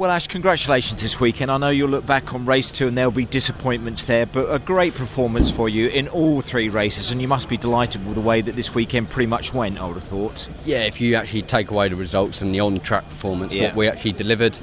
[0.00, 1.50] Well, Ash, congratulations this weekend.
[1.50, 4.58] I know you'll look back on race two and there'll be disappointments there, but a
[4.58, 8.22] great performance for you in all three races, and you must be delighted with the
[8.22, 10.48] way that this weekend pretty much went, I would have thought.
[10.64, 13.64] Yeah, if you actually take away the results and the on track performance, Yeah.
[13.64, 14.58] what we actually delivered,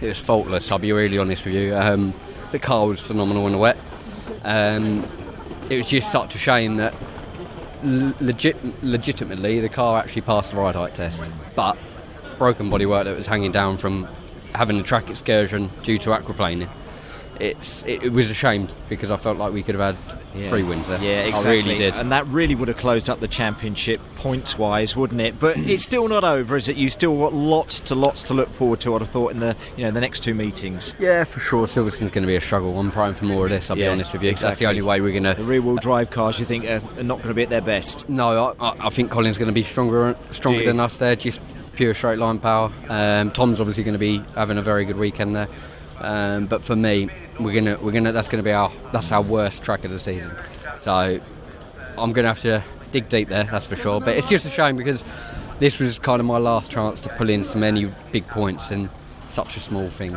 [0.00, 1.74] it was faultless, I'll be really honest with you.
[1.74, 2.14] Um,
[2.52, 3.76] the car was phenomenal in the wet.
[4.44, 5.04] Um,
[5.68, 6.94] it was just such a shame that
[7.82, 11.76] legit, legitimately the car actually passed the ride height test, but
[12.38, 14.06] broken bodywork that was hanging down from
[14.54, 16.68] having a track excursion due to aquaplaning.
[17.38, 20.18] It's it, it was a shame because I felt like we could have had
[20.50, 21.00] three wins there.
[21.02, 21.48] Yeah, exactly.
[21.48, 21.94] I really did.
[21.96, 25.40] And that really would have closed up the championship points wise, wouldn't it?
[25.40, 26.76] But it's still not over, is it?
[26.76, 28.94] You still got lots to lots to look forward to.
[28.94, 30.92] I'd have thought in the you know the next two meetings.
[30.98, 31.66] Yeah, for sure.
[31.66, 32.78] Silverstone's going to be a struggle.
[32.78, 33.70] I'm praying for more of this.
[33.70, 34.28] I'll Yeah, be honest with you.
[34.28, 34.50] Exactly.
[34.50, 35.34] That's the only way we're going to.
[35.42, 37.62] The rear wheel drive cars, you think, are, are not going to be at their
[37.62, 38.06] best.
[38.06, 41.16] No, I, I- I think Colin's going to be stronger, stronger than us there.
[41.16, 41.40] Just
[41.80, 42.70] pure straight line power.
[42.90, 45.48] Um, Tom's obviously going to be having a very good weekend there.
[45.96, 47.08] Um, but for me,
[47.38, 50.30] we're gonna we're gonna that's to be our that's our worst track of the season.
[50.78, 50.92] So
[51.96, 53.44] I'm going to have to dig deep there.
[53.44, 53.98] That's for sure.
[53.98, 55.06] But it's just a shame because
[55.58, 58.90] this was kind of my last chance to pull in so many big points and
[59.30, 60.12] such a small thing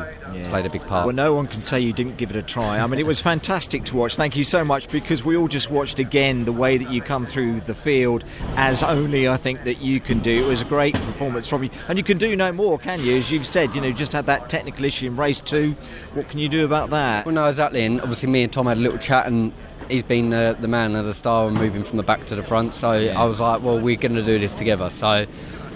[0.45, 1.05] played a big part.
[1.05, 2.79] Well, no one can say you didn't give it a try.
[2.79, 4.15] I mean, it was fantastic to watch.
[4.15, 7.25] Thank you so much because we all just watched again the way that you come
[7.25, 8.23] through the field,
[8.55, 10.45] as only I think that you can do.
[10.45, 13.17] It was a great performance from you, and you can do no more, can you?
[13.17, 15.75] As you've said, you know, just had that technical issue in race two.
[16.13, 17.25] What can you do about that?
[17.25, 17.83] Well, no, exactly.
[17.85, 19.53] And obviously, me and Tom had a little chat, and
[19.89, 22.43] he's been uh, the man of the star and moving from the back to the
[22.43, 22.73] front.
[22.73, 24.89] So I was like, well, we're going to do this together.
[24.89, 25.25] So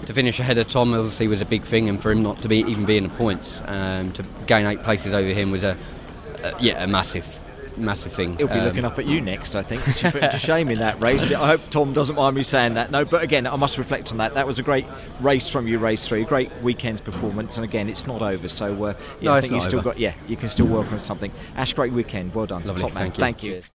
[0.06, 2.48] to finish ahead of Tom obviously was a big thing, and for him not to
[2.48, 5.76] be even be in the points, um, to gain eight places over him was a,
[6.42, 7.38] a yeah a massive,
[7.76, 8.36] massive thing.
[8.38, 10.38] He'll be Um, looking up at you next, I think, 'cause you put him to
[10.38, 11.30] shame in that race.
[11.32, 12.90] I hope Tom doesn't mind me saying that.
[12.90, 14.34] No, but again, I must reflect on that.
[14.34, 14.86] That was a great
[15.20, 18.48] race from you, race three, great weekend's performance, and again, it's not over.
[18.48, 20.90] So, uh, yeah, No, I think you not still got, yeah, you can still work
[20.92, 21.30] on something.
[21.56, 23.10] Ash, great weekend, well done, Lovely, top man.
[23.12, 23.20] thank you.
[23.20, 23.62] Thank you.